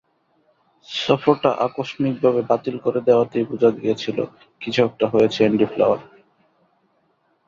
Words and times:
সফরটা 0.87 1.51
আকস্মিকভাবে 1.65 2.41
বাতিল 2.49 2.75
করে 2.79 2.99
দেওয়াতেই 3.07 3.45
বোঝা 3.49 3.69
গিয়েছিল, 3.71 4.17
কিছু 4.61 4.79
একটা 4.83 5.05
হয়েছে 5.07 5.39
অ্যান্ডি 5.43 5.65
ফ্লাওয়ারের। 5.65 6.09